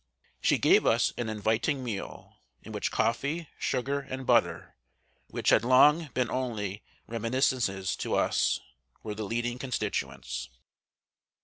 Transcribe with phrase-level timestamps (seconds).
[0.41, 4.75] She gave us an inviting meal, in which coffee, sugar, and butter,
[5.27, 8.59] which had long been only reminiscences to us,
[9.03, 10.49] were the leading constituents.